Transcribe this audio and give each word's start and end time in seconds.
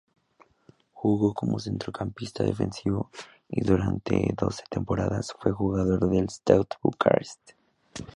Jugó 0.93 1.35
como 1.35 1.59
centrocampista 1.59 2.43
defensivo 2.43 3.11
y 3.47 3.61
durante 3.61 4.33
doce 4.35 4.63
temporadas 4.67 5.35
fue 5.39 5.51
jugador 5.51 6.09
del 6.09 6.27
Steaua 6.27 6.65
Bucarest. 6.81 7.51